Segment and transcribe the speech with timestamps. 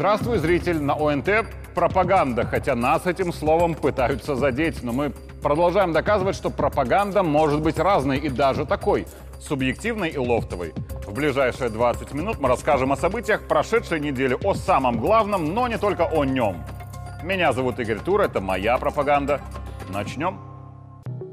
[0.00, 0.80] Здравствуй, зритель!
[0.80, 1.28] На ОНТ
[1.74, 5.12] пропаганда, хотя нас этим словом пытаются задеть, но мы
[5.42, 9.06] продолжаем доказывать, что пропаганда может быть разной и даже такой,
[9.42, 10.72] субъективной и лофтовой.
[11.06, 15.76] В ближайшие 20 минут мы расскажем о событиях прошедшей недели, о самом главном, но не
[15.76, 16.64] только о нем.
[17.22, 19.42] Меня зовут Игорь Тур, это моя пропаганда.
[19.90, 20.49] Начнем.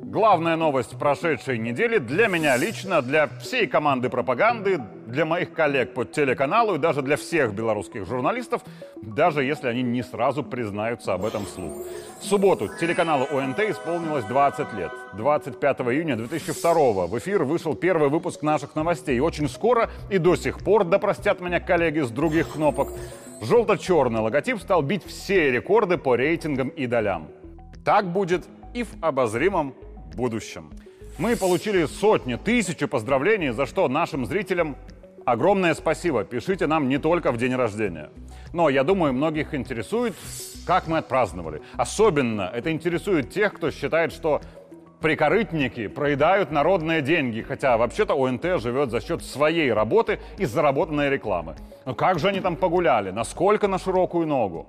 [0.10, 6.06] Главная новость прошедшей недели для меня лично, для всей команды пропаганды, для моих коллег по
[6.06, 8.62] телеканалу и даже для всех белорусских журналистов,
[9.02, 11.86] даже если они не сразу признаются об этом вслух.
[12.22, 14.92] В субботу телеканалу ОНТ исполнилось 20 лет.
[15.18, 19.20] 25 июня 2002 в эфир вышел первый выпуск наших новостей.
[19.20, 21.00] Очень скоро и до сих пор, да
[21.42, 22.94] меня коллеги с других кнопок,
[23.42, 27.28] желто-черный логотип стал бить все рекорды по рейтингам и долям.
[27.84, 29.74] Так будет и в обозримом
[30.16, 30.72] будущем.
[31.18, 34.76] Мы получили сотни, тысячи поздравлений, за что нашим зрителям
[35.26, 36.24] огромное спасибо.
[36.24, 38.10] Пишите нам не только в день рождения.
[38.54, 40.16] Но я думаю, многих интересует,
[40.66, 41.62] как мы отпраздновали.
[41.76, 44.42] Особенно это интересует тех, кто считает, что
[45.02, 51.56] прикорытники проедают народные деньги, хотя вообще-то ОНТ живет за счет своей работы и заработанной рекламы.
[51.86, 53.12] Но как же они там погуляли?
[53.12, 54.68] Насколько на широкую ногу?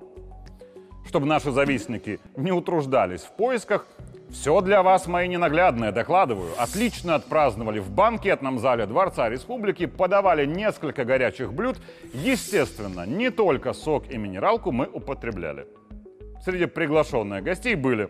[1.07, 3.87] Чтобы наши завистники не утруждались в поисках,
[4.31, 6.51] все для вас, мои ненаглядные, докладываю.
[6.57, 11.77] Отлично отпраздновали в банкетном зале Дворца Республики, подавали несколько горячих блюд.
[12.13, 15.67] Естественно, не только сок и минералку мы употребляли.
[16.43, 18.09] Среди приглашенных гостей были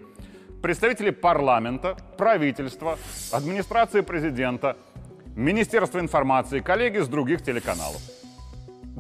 [0.61, 2.97] представители парламента, правительства,
[3.31, 4.77] администрации президента,
[5.35, 8.18] Министерства информации, коллеги с других телеканалов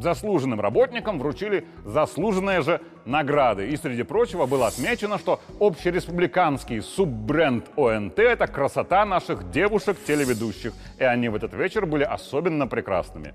[0.01, 3.67] заслуженным работникам вручили заслуженные же награды.
[3.69, 10.73] И, среди прочего, было отмечено, что общереспубликанский суббренд ОНТ– это красота наших девушек-телеведущих.
[10.97, 13.33] И они в этот вечер были особенно прекрасными.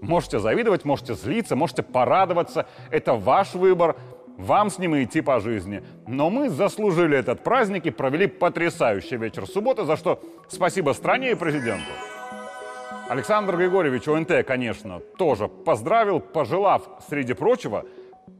[0.00, 2.66] Можете завидовать, можете злиться, можете порадоваться.
[2.90, 3.96] Это ваш выбор.
[4.36, 5.82] Вам с ним идти по жизни.
[6.06, 11.34] Но мы заслужили этот праздник и провели потрясающий вечер субботы, за что спасибо стране и
[11.34, 11.90] президенту.
[13.08, 17.84] Александр Григорьевич ОНТ, конечно, тоже поздравил, пожелав, среди прочего,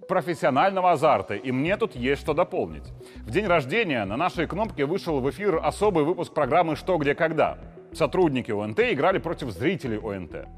[0.08, 2.84] профессионального азарта, и мне тут есть что дополнить.
[3.18, 7.58] В день рождения на нашей кнопке вышел в эфир особый выпуск программы «Что, где, когда».
[7.92, 10.48] Сотрудники ОНТ играли против зрителей ОНТ.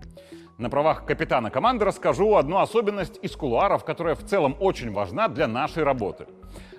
[0.56, 5.48] На правах капитана команды расскажу одну особенность из кулуаров, которая в целом очень важна для
[5.48, 6.26] нашей работы.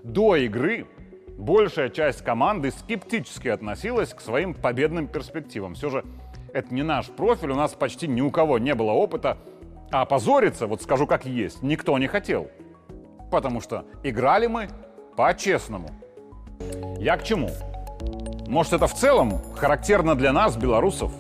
[0.01, 0.87] До игры
[1.37, 5.75] большая часть команды скептически относилась к своим победным перспективам.
[5.75, 6.03] Все же
[6.57, 9.37] это не наш профиль, у нас почти ни у кого не было опыта.
[9.91, 12.49] А опозориться, вот скажу как есть, никто не хотел.
[13.31, 14.67] Потому что играли мы
[15.15, 15.89] по-честному.
[16.97, 17.51] Я к чему?
[18.47, 21.11] Может, это в целом характерно для нас, белорусов?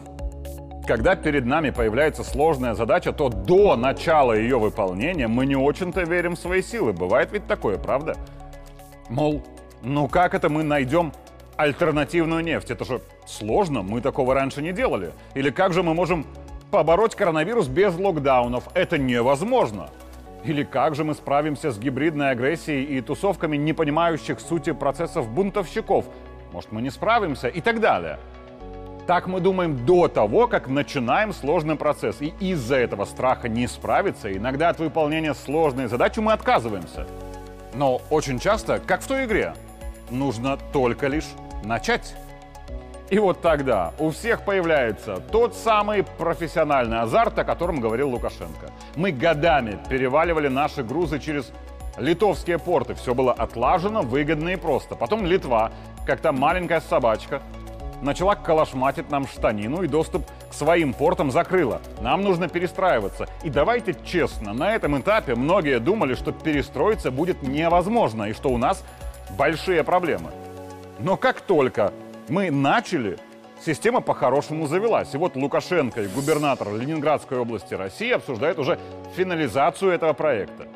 [0.87, 6.35] Когда перед нами появляется сложная задача, то до начала ее выполнения мы не очень-то верим
[6.35, 6.93] в свои силы.
[6.93, 8.15] Бывает ведь такое, правда?
[9.09, 9.43] Мол,
[9.83, 11.13] ну как это мы найдем
[11.57, 12.71] альтернативную нефть?
[12.71, 15.11] Это же Сложно, мы такого раньше не делали.
[15.35, 16.25] Или как же мы можем
[16.71, 18.69] побороть коронавирус без локдаунов?
[18.73, 19.89] Это невозможно.
[20.45, 26.05] Или как же мы справимся с гибридной агрессией и тусовками не понимающих сути процессов бунтовщиков?
[26.53, 27.49] Может, мы не справимся?
[27.49, 28.17] И так далее.
[29.07, 32.21] Так мы думаем до того, как начинаем сложный процесс.
[32.21, 37.05] И из-за этого страха не справиться, иногда от выполнения сложной задачи мы отказываемся.
[37.73, 39.53] Но очень часто, как в той игре,
[40.11, 41.27] нужно только лишь
[41.65, 42.15] начать.
[43.09, 48.71] И вот тогда у всех появляется тот самый профессиональный азарт, о котором говорил Лукашенко.
[48.95, 51.51] Мы годами переваливали наши грузы через
[51.97, 52.95] литовские порты.
[52.95, 54.95] Все было отлажено, выгодно и просто.
[54.95, 55.71] Потом Литва,
[56.05, 57.41] как то маленькая собачка,
[58.01, 61.81] начала калашматить нам штанину и доступ к своим портам закрыла.
[62.01, 63.27] Нам нужно перестраиваться.
[63.43, 68.57] И давайте честно, на этом этапе многие думали, что перестроиться будет невозможно и что у
[68.57, 68.83] нас
[69.37, 70.31] большие проблемы.
[70.99, 71.93] Но как только
[72.29, 73.17] мы начали,
[73.65, 75.13] система по-хорошему завелась.
[75.13, 78.79] И вот Лукашенко и губернатор Ленинградской области России обсуждают уже
[79.15, 80.67] финализацию этого проекта.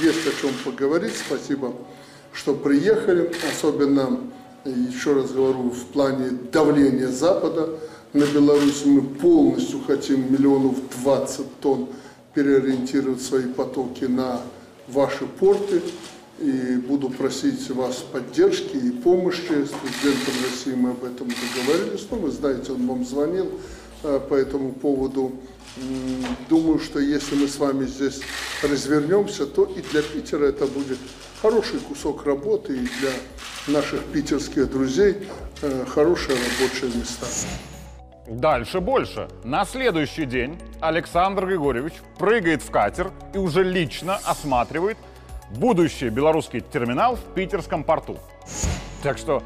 [0.00, 1.16] Есть о чем поговорить.
[1.16, 1.72] Спасибо,
[2.32, 3.32] что приехали.
[3.52, 4.20] Особенно,
[4.64, 7.68] еще раз говорю, в плане давления Запада
[8.12, 11.88] на Беларусь мы полностью хотим миллионов 20 тонн
[12.34, 14.40] переориентировать свои потоки на
[14.88, 15.82] ваши порты
[16.38, 19.64] и буду просить вас поддержки и помощи.
[19.64, 22.06] С президентом России мы об этом договорились.
[22.10, 23.50] Ну, вы знаете, он вам звонил
[24.02, 25.32] э, по этому поводу.
[26.48, 28.20] Думаю, что если мы с вами здесь
[28.62, 30.98] развернемся, то и для Питера это будет
[31.42, 33.10] хороший кусок работы, и для
[33.66, 35.28] наших питерских друзей
[35.62, 37.26] э, хорошие рабочие места.
[38.28, 39.28] Дальше больше.
[39.42, 44.96] На следующий день Александр Григорьевич прыгает в катер и уже лично осматривает
[45.58, 48.18] будущий белорусский терминал в питерском порту.
[49.02, 49.42] Так что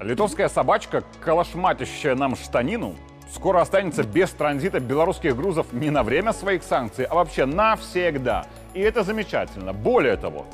[0.00, 2.94] литовская собачка, калашматящая нам штанину,
[3.32, 8.46] скоро останется без транзита белорусских грузов не на время своих санкций, а вообще навсегда.
[8.74, 9.72] И это замечательно.
[9.72, 10.46] Более того,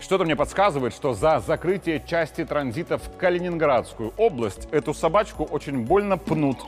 [0.00, 6.16] что-то мне подсказывает, что за закрытие части транзита в Калининградскую область эту собачку очень больно
[6.16, 6.58] пнут.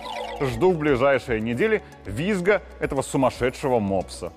[0.41, 4.33] Жду в ближайшие недели визга этого сумасшедшего мопса.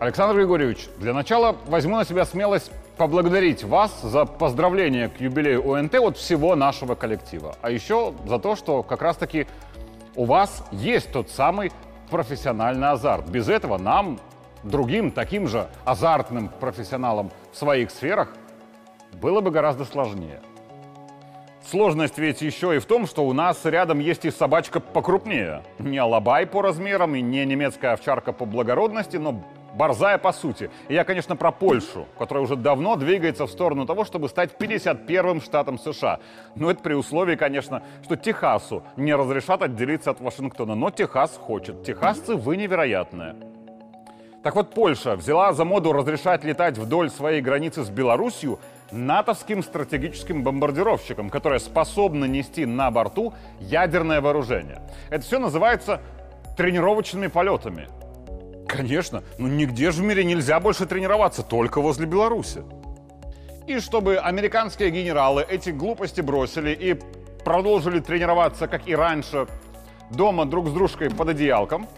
[0.00, 5.96] Александр Григорьевич, для начала возьму на себя смелость поблагодарить вас за поздравление к юбилею ОНТ
[5.96, 7.56] от всего нашего коллектива.
[7.62, 9.48] А еще за то, что как раз-таки
[10.14, 11.72] у вас есть тот самый
[12.10, 13.28] профессиональный азарт.
[13.28, 14.20] Без этого нам,
[14.62, 18.28] другим таким же азартным профессионалам в своих сферах,
[19.20, 20.40] было бы гораздо сложнее.
[21.68, 25.64] Сложность ведь еще и в том, что у нас рядом есть и собачка покрупнее.
[25.80, 29.42] Не алабай по размерам и не немецкая овчарка по благородности, но
[29.78, 30.70] борзая по сути.
[30.88, 35.40] И я, конечно, про Польшу, которая уже давно двигается в сторону того, чтобы стать 51-м
[35.40, 36.18] штатом США.
[36.56, 40.74] Но это при условии, конечно, что Техасу не разрешат отделиться от Вашингтона.
[40.74, 41.84] Но Техас хочет.
[41.84, 43.36] Техасцы, вы невероятные.
[44.42, 48.58] Так вот, Польша взяла за моду разрешать летать вдоль своей границы с Белоруссией
[48.90, 54.80] натовским стратегическим бомбардировщиком, которое способно нести на борту ядерное вооружение.
[55.10, 56.00] Это все называется
[56.56, 57.88] тренировочными полетами.
[58.68, 62.62] Конечно, но нигде же в мире нельзя больше тренироваться, только возле Беларуси.
[63.66, 66.96] И чтобы американские генералы эти глупости бросили и
[67.44, 69.46] продолжили тренироваться, как и раньше,
[70.10, 71.88] дома друг с дружкой под одеялком,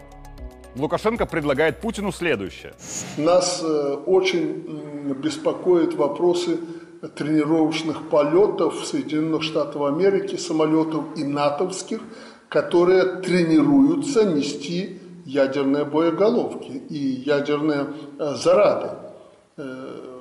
[0.75, 2.73] Лукашенко предлагает Путину следующее.
[3.17, 6.57] Нас э, очень беспокоят вопросы
[7.15, 11.99] тренировочных полетов Соединенных Штатах Америки, самолетов и натовских,
[12.47, 15.00] которые тренируются нести
[15.31, 17.87] ядерные боеголовки и ядерные
[18.19, 18.89] э, зарады.
[19.57, 20.11] Э,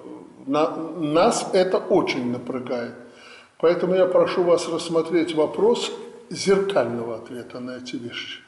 [0.47, 2.95] на, нас это очень напрягает.
[3.59, 5.93] Поэтому я прошу вас рассмотреть вопрос
[6.31, 8.41] зеркального ответа на эти вещи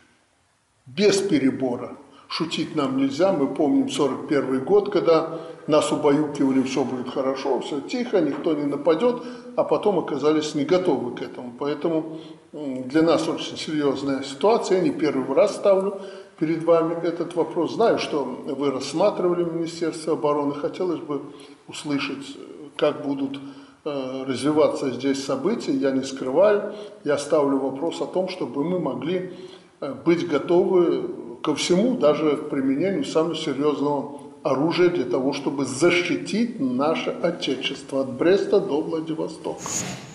[0.86, 1.96] без перебора.
[2.28, 8.20] Шутить нам нельзя, мы помним 41 год, когда нас убаюкивали, все будет хорошо, все тихо,
[8.20, 9.22] никто не нападет,
[9.56, 11.52] а потом оказались не готовы к этому.
[11.58, 12.18] Поэтому
[12.52, 16.00] для нас очень серьезная ситуация, я не первый раз ставлю
[16.38, 17.74] перед вами этот вопрос.
[17.74, 21.22] Знаю, что вы рассматривали Министерство обороны, хотелось бы
[21.68, 22.36] услышать,
[22.76, 23.38] как будут
[23.84, 26.74] э, развиваться здесь события, я не скрываю,
[27.04, 29.32] я ставлю вопрос о том, чтобы мы могли
[29.82, 31.10] Э, быть готовы
[31.42, 38.12] ко всему, даже к применению самого серьезного оружия для того, чтобы защитить наше Отечество от
[38.12, 39.60] Бреста до Владивостока.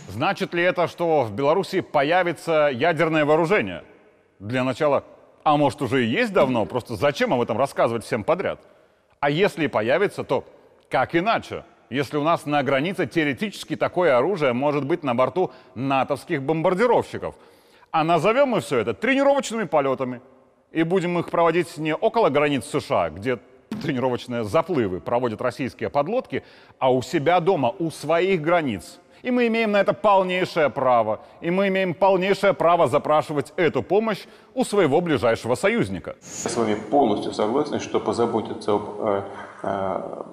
[0.09, 3.83] Значит ли это, что в Беларуси появится ядерное вооружение?
[4.39, 5.03] Для начала,
[5.44, 8.59] а может уже и есть давно, просто зачем об этом рассказывать всем подряд?
[9.19, 10.44] А если и появится, то
[10.89, 11.63] как иначе?
[11.89, 17.35] Если у нас на границе теоретически такое оружие может быть на борту натовских бомбардировщиков–
[17.91, 20.21] а назовем мы все это тренировочными полетами.
[20.71, 23.39] И будем их проводить не около границ США, где
[23.69, 26.44] тренировочные заплывы проводят российские подлодки,
[26.80, 29.00] а у себя дома, у своих границ.
[29.24, 31.19] И мы имеем на это полнейшее право.
[31.42, 36.16] И мы имеем полнейшее право запрашивать эту помощь у своего ближайшего союзника.
[36.44, 39.21] Я с вами полностью согласен, что позаботиться об э,
[39.64, 40.24] э,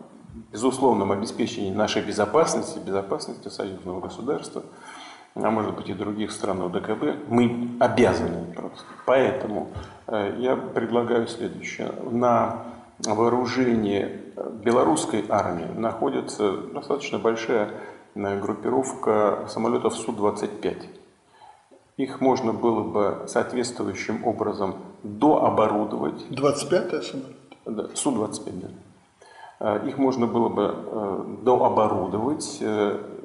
[0.53, 4.63] безусловном обеспечении нашей безопасности, безопасности союзного государства–
[5.35, 8.85] а может быть и других стран ОДКБ, мы обязаны просто.
[9.05, 9.69] Поэтому
[10.07, 11.91] э, я предлагаю следующее.
[12.11, 12.63] На
[13.05, 14.21] вооружении
[14.65, 17.71] белорусской армии находится достаточно большая
[18.15, 20.87] э, группировка самолетов Су-25.
[21.97, 26.27] Их можно было бы соответствующим образом дооборудовать.
[26.31, 27.37] 25-е самолет?
[27.67, 28.69] Да, Су-25, да.
[29.61, 32.63] Э, их можно было бы дооборудовать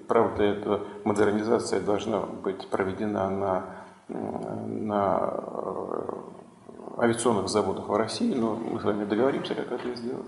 [0.10, 3.66] Правда, эта модернизация должна быть проведена на,
[4.08, 6.14] на э,
[7.00, 10.25] авиационных заводах в России, но мы с вами договоримся, как это сделать,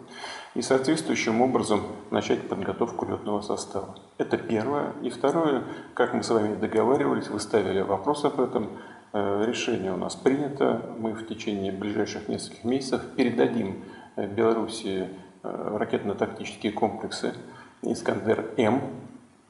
[0.56, 3.96] и соответствующим образом начать подготовку летного состава.
[4.18, 4.94] Это первое.
[5.02, 5.64] И второе,
[5.94, 8.70] как мы с вами договаривались, вы ставили вопрос об этом,
[9.14, 13.84] э, решение у нас принято, мы в течение ближайших нескольких месяцев передадим
[14.16, 15.10] э, Белоруссии
[15.44, 17.34] ракетно-тактические комплексы
[17.82, 18.82] «Искандер-М»,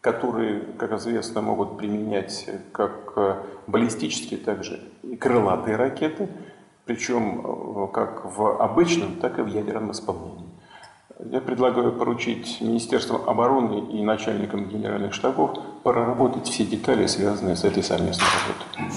[0.02, 3.36] которые, как известно, могут применять как э,
[3.68, 6.28] баллистические, так же и крылатые ракеты,
[6.94, 10.50] причем э, как в обычном, так и в ядерном исполнении.
[11.20, 15.52] Я предлагаю поручить Министерству обороны и начальникам генеральных штабов
[15.84, 18.92] проработать все детали, связанные с этой совместной работой.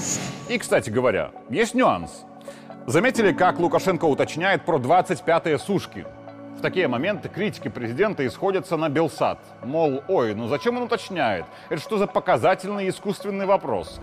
[0.48, 2.24] И, кстати говоря, есть нюанс.
[2.86, 6.06] Заметили, как Лукашенко уточняет про 25-е сушки?
[6.58, 9.38] В такие моменты критики президента исходятся на Белсат.
[9.62, 11.44] Мол, ой, ну зачем он уточняет?
[11.68, 14.00] Это что за показательный искусственный вопрос?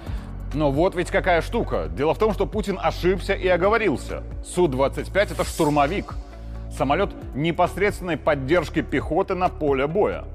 [0.53, 1.87] Но вот ведь какая штука.
[1.87, 4.23] Дело в том, что Путин ошибся и оговорился.
[4.43, 6.15] Су-25— это штурмовик.
[6.69, 10.25] Самолет непосредственной поддержки пехоты на поле боя.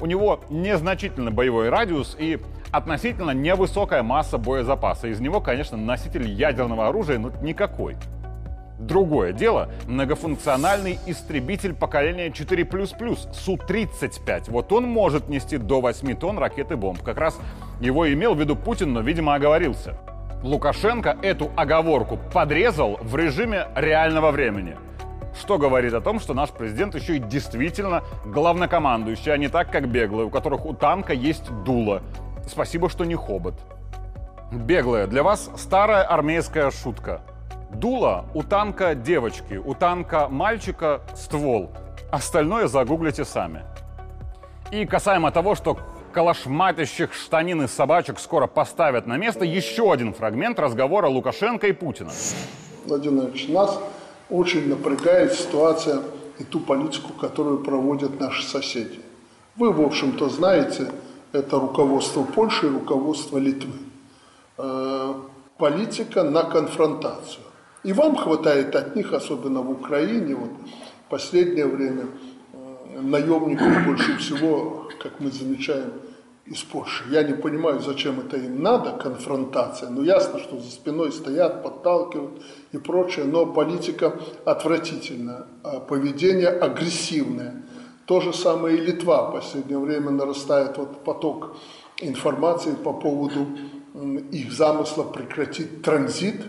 [0.00, 2.40] У него незначительный боевой радиус и
[2.70, 5.08] относительно невысокая масса боезапаса.
[5.08, 7.96] Из него, конечно, носитель ядерного оружия, но никакой.
[8.78, 14.50] Другое дело— многофункциональный истребитель поколения 4++, Су-35.
[14.50, 17.00] Вот он может нести до 8 тонн ракеты бомб.
[17.02, 17.38] Как раз
[17.80, 19.96] его имел в виду Путин, но, видимо, оговорился.
[20.42, 24.76] Лукашенко эту оговорку подрезал в режиме реального времени.
[25.38, 29.88] Что говорит о том, что наш президент еще и действительно главнокомандующий, а не так, как
[29.88, 32.02] беглые, у которых у танка есть дуло.
[32.46, 33.54] Спасибо, что не хобот.
[34.52, 37.22] Беглая, для вас старая армейская шутка–
[37.74, 41.70] Дуло у танка девочки, у танка мальчика ствол.
[42.10, 43.64] Остальное загуглите сами.
[44.70, 45.78] И касаемо того, что
[46.12, 52.12] калашматящих штанин и собачек скоро поставят на место, еще один фрагмент разговора Лукашенко и Путина.
[52.86, 53.80] Владимир Владимирович, нас
[54.30, 56.00] очень напрягает ситуация
[56.38, 59.00] и ту политику, которую проводят наши соседи.
[59.56, 60.90] Вы, в общем-то, знаете,
[61.32, 63.72] это руководство Польши и руководство Литвы.
[64.58, 65.14] Э,
[65.58, 67.43] политика на конфронтацию.
[67.84, 70.50] И вам хватает от них, особенно в Украине, вот
[71.06, 72.06] в последнее время
[72.52, 75.92] э, наемников больше всего, как мы замечаем,
[76.46, 77.04] из Польши.
[77.10, 79.90] Я не понимаю, зачем это им надо, конфронтация.
[79.90, 87.62] Ну, ясно, что за спиной стоят, подталкивают и прочее, но политика отвратительная, а поведение агрессивное.
[88.06, 89.30] То же самое и Литва.
[89.30, 91.56] В последнее время нарастает вот поток
[91.98, 93.46] информации по поводу
[94.30, 96.42] их замысла прекратить транзит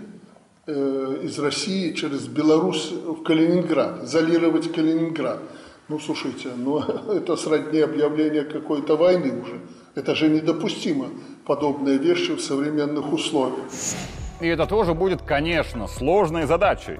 [0.67, 5.37] Э, из России через Беларусь в Калининград, изолировать Калининград.
[5.89, 6.79] Ну, слушайте, ну,
[7.13, 9.59] это сродни объявления какой-то войны уже.
[9.93, 11.09] Это же недопустимо,
[11.45, 13.67] подобные вещи в современных условиях.
[14.41, 16.97] И это тоже будет, конечно, сложной задачей.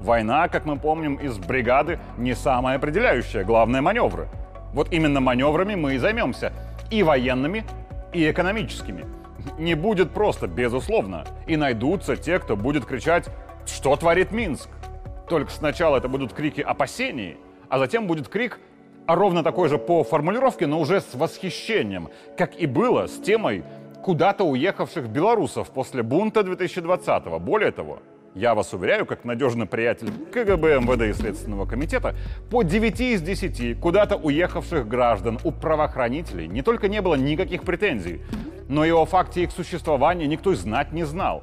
[0.00, 4.26] Война, как мы помним из бригады, не самая определяющая, главное маневры.
[4.74, 6.52] Вот именно маневрами мы и займемся.
[6.90, 7.64] И военными,
[8.12, 9.04] и экономическими–
[9.58, 11.24] не будет просто, безусловно.
[11.46, 13.28] И найдутся те, кто будет кричать
[13.66, 14.68] «Что творит Минск?».
[15.28, 17.36] Только сначала это будут крики опасений,
[17.68, 18.58] а затем будет крик
[19.06, 23.64] ровно такой же по формулировке, но уже с восхищением, как и было с темой
[24.02, 27.38] куда-то уехавших белорусов после бунта 2020-го.
[27.38, 28.00] Более того,
[28.38, 32.14] я вас уверяю, как надежный приятель КГБ, МВД и Следственного комитета,
[32.50, 38.22] по 9 из 10 куда-то уехавших граждан у правоохранителей не только не было никаких претензий,
[38.68, 41.42] но и о факте их существования никто знать не знал.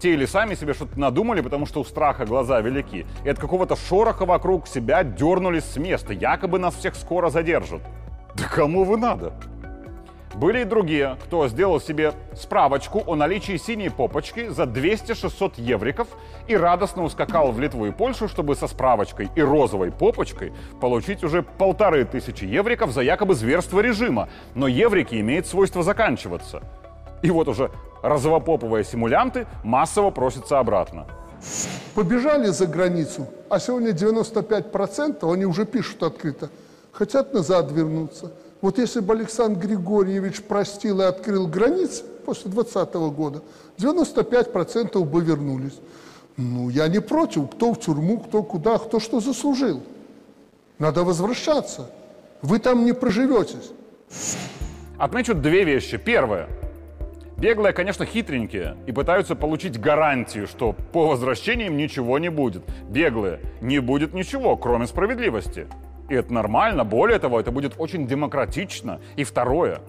[0.00, 3.76] Те или сами себе что-то надумали, потому что у страха глаза велики, и от какого-то
[3.76, 7.82] шороха вокруг себя дернулись с места, якобы нас всех скоро задержат.
[8.34, 9.34] Да кому вы надо?
[10.34, 16.08] Были и другие, кто сделал себе справочку о наличии синей попочки за 200-600 евриков
[16.48, 21.42] и радостно ускакал в Литву и Польшу, чтобы со справочкой и розовой попочкой получить уже
[21.42, 24.28] полторы тысячи евриков за якобы зверство режима.
[24.54, 26.62] Но еврики имеют свойство заканчиваться.
[27.20, 27.70] И вот уже
[28.02, 31.06] розовопоповые симулянты массово просятся обратно.
[31.94, 36.48] Побежали за границу, а сегодня 95% они уже пишут открыто,
[36.92, 43.42] хотят назад вернуться– вот если бы Александр Григорьевич простил и открыл границы после 2020 года,
[43.76, 45.78] 95% бы вернулись.
[46.36, 49.82] Ну, я не против, кто в тюрьму, кто куда, кто что заслужил.
[50.78, 51.90] Надо возвращаться.
[52.40, 53.72] Вы там не проживетесь.
[54.96, 55.96] Отмечу две вещи.
[55.98, 56.48] Первое.
[57.36, 62.62] Беглые, конечно, хитренькие и пытаются получить гарантию, что по возвращении им ничего не будет.
[62.88, 65.66] Беглые, не будет ничего, кроме справедливости.
[66.12, 66.84] И это нормально.
[66.84, 69.00] Более того, это будет очень демократично.
[69.16, 69.80] И второе.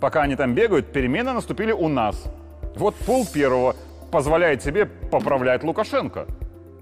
[0.00, 2.24] Пока они там бегают, перемены наступили у нас.
[2.76, 3.76] Вот пол первого
[4.10, 6.24] позволяет себе поправлять Лукашенко.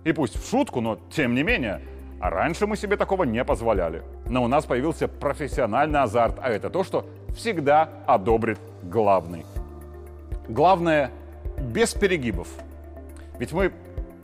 [0.04, 1.80] И пусть в шутку, но тем не менее.
[2.20, 4.04] А раньше мы себе такого не позволяли.
[4.26, 7.04] Но у нас появился профессиональный азарт, а это то, что
[7.36, 9.44] всегда одобрит главный.
[10.46, 11.10] Главное,
[11.58, 12.46] без перегибов.
[13.40, 13.72] Ведь мы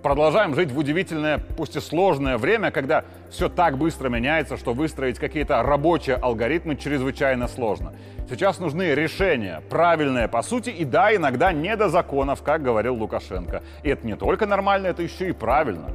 [0.04, 5.18] продолжаем жить в удивительное, пусть и сложное время, когда все так быстро меняется, что выстроить
[5.18, 7.94] какие-то рабочие алгоритмы чрезвычайно сложно.
[8.28, 13.62] Сейчас нужны решения, правильные по сути, и да, иногда не до законов, как говорил Лукашенко.
[13.82, 15.90] И это не только нормально, это еще и правильно.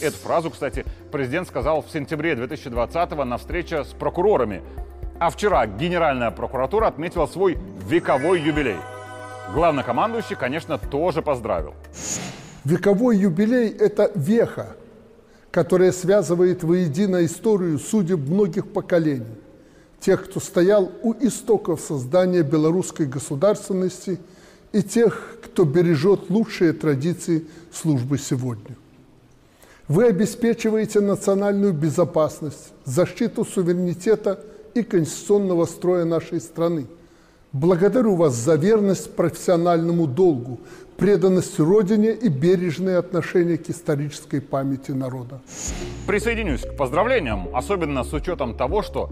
[0.00, 4.62] Эту фразу, кстати, президент сказал в сентябре 2020-го на встрече с прокурорами.
[5.18, 8.76] А вчера Генеральная прокуратура отметила свой вековой юбилей.
[9.52, 11.74] Главнокомандующий, конечно, тоже поздравил.
[12.66, 14.74] Вековой юбилей– это веха,
[15.52, 19.36] которая связывает воедино историю судеб многих поколений.
[20.00, 24.18] Тех, кто стоял у истоков создания белорусской государственности
[24.72, 28.74] и тех, кто бережет лучшие традиции службы сегодня.
[29.86, 34.40] Вы обеспечиваете национальную безопасность, защиту суверенитета
[34.74, 36.86] и конституционного строя нашей страны.
[37.52, 40.60] Благодарю вас за верность профессиональному долгу,
[40.96, 45.40] преданность Родине и бережное отношение к исторической памяти народа.
[46.06, 49.10] Присоединюсь к поздравлениям, особенно с учетом того, что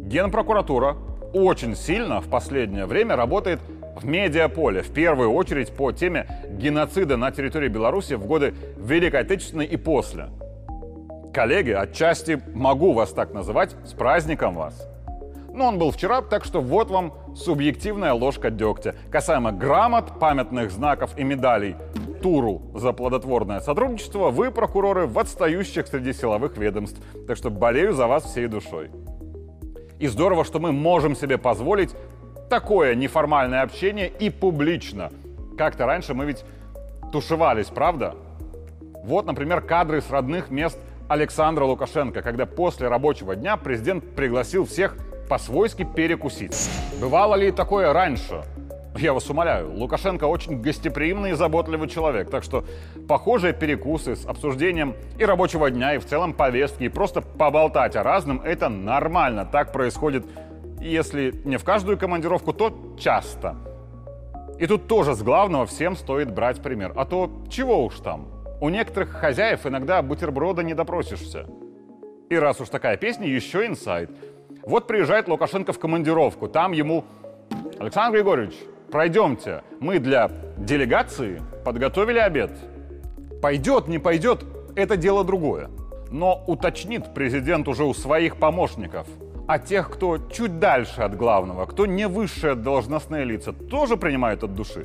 [0.00, 0.96] Генпрокуратура
[1.34, 3.60] очень сильно в последнее время работает
[4.00, 9.66] в медиаполе, в первую очередь по теме геноцида на территории Беларуси в годы Великой Отечественной
[9.66, 10.28] и после.
[11.34, 14.88] Коллеги, отчасти могу вас так называть, с праздником вас.
[15.52, 18.94] Но он был вчера, так что вот вам субъективная ложка дегтя.
[19.10, 21.76] Касаемо грамот, памятных знаков и медалей
[22.22, 27.00] Туру за плодотворное сотрудничество, вы, прокуроры, в отстающих среди силовых ведомств.
[27.26, 28.90] Так что болею за вас всей душой.
[29.98, 31.94] И здорово, что мы можем себе позволить
[32.48, 35.10] такое неформальное общение и публично.
[35.56, 36.44] Как-то раньше мы ведь
[37.12, 38.14] тушевались, правда?
[39.04, 40.78] Вот, например, кадры с родных мест
[41.08, 44.96] Александра Лукашенко, когда после рабочего дня президент пригласил всех
[45.28, 46.70] по-свойски перекусить.
[47.00, 48.42] Бывало ли такое раньше?
[48.98, 52.64] Я вас умоляю, Лукашенко очень гостеприимный и заботливый человек, так что
[53.06, 58.02] похожие перекусы с обсуждением и рабочего дня, и в целом повестки, и просто поболтать о
[58.02, 59.44] разном, это нормально.
[59.44, 60.24] Так происходит,
[60.80, 63.56] если не в каждую командировку, то часто.
[64.58, 66.92] И тут тоже с главного всем стоит брать пример.
[66.96, 68.28] А то чего уж там.
[68.60, 71.46] У некоторых хозяев иногда бутерброда не допросишься.
[72.30, 74.10] И раз уж такая песня, еще инсайт.
[74.66, 77.04] Вот приезжает Лукашенко в командировку, там ему
[77.78, 78.56] Александр Григорьевич,
[78.90, 79.62] пройдемте.
[79.78, 82.50] Мы для делегации подготовили обед.
[83.40, 85.70] Пойдет, не пойдет, это дело другое.
[86.10, 89.06] Но уточнит президент уже у своих помощников.
[89.46, 94.56] А тех, кто чуть дальше от главного, кто не высшие должностные лица, тоже принимают от
[94.56, 94.84] души.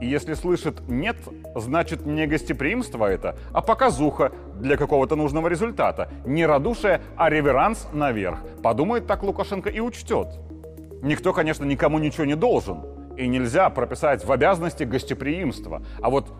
[0.00, 1.16] И если слышит «нет»,
[1.54, 6.10] значит не гостеприимство это, а показуха для какого-то нужного результата.
[6.24, 8.38] Не радушие, а реверанс наверх.
[8.62, 10.28] Подумает так Лукашенко и учтет.
[11.02, 12.82] Никто, конечно, никому ничего не должен.
[13.16, 15.82] И нельзя прописать в обязанности гостеприимства.
[16.00, 16.32] А вот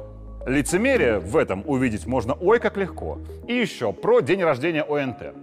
[0.46, 3.18] лицемерие в этом увидеть можно ой как легко.
[3.46, 5.34] И еще про день рождения ОНТ.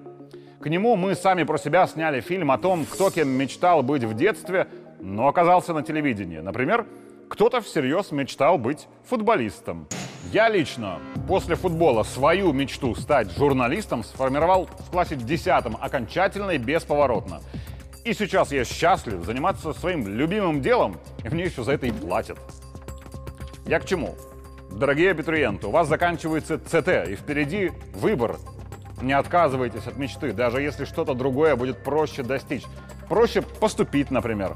[0.60, 4.16] К нему мы сами про себя сняли фильм о том, кто кем мечтал быть в
[4.16, 4.68] детстве,
[5.00, 6.40] но оказался на телевидении.
[6.40, 6.88] Например,
[7.30, 9.88] кто-то всерьез мечтал быть футболистом.
[10.32, 15.48] Я лично после футбола свою мечту стать журналистом сформировал в классе 10
[15.80, 17.42] окончательно и бесповоротно.
[18.04, 22.40] И сейчас я счастлив заниматься своим любимым делом, и мне еще за это и платят.
[23.66, 24.16] Я к чему?
[24.72, 28.38] Дорогие абитуриенты, у вас заканчивается ЦТ, и впереди выбор.
[29.02, 32.64] Не отказывайтесь от мечты, даже если что-то другое будет проще достичь.
[33.10, 34.56] Проще поступить, например.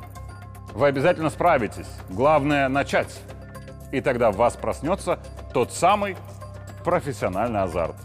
[0.73, 1.87] Вы обязательно справитесь.
[2.09, 3.21] Главное— начать.
[3.91, 5.19] И тогда в вас проснется
[5.53, 6.15] тот самый
[6.85, 7.95] профессиональный азарт.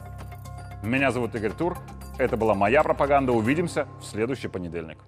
[0.82, 1.78] Меня зовут Игорь Тур.
[2.18, 3.32] Это была моя пропаганда.
[3.32, 4.98] Увидимся в следующий понедельник.